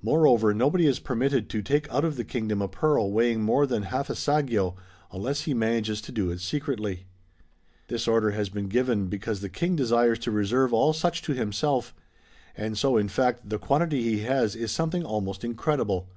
[0.00, 3.82] Moreover nobody is permitted to take out of the kingdom a pearl weighing more than
[3.82, 4.76] half a saggio^
[5.10, 6.96] unless he manages to do it secretly .'^
[7.88, 11.92] This order has been given because the King desires to reserve all such to himself;
[12.56, 16.10] and so in fact the quantity he has is something almost incredible.